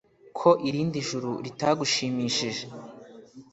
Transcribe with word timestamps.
Ko 0.37 0.49
irindi 0.67 0.99
juru 1.09 1.31
ritagushimishije 1.45 2.63